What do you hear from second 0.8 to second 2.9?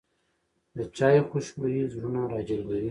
چای خوشبويي زړونه راجلبوي